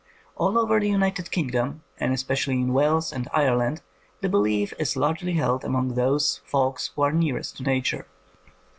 [0.35, 3.83] All over the United Kingdom, and especially in Wales and Ireland,
[4.21, 8.07] the belief is largely held among those folks who are nearest to Nature.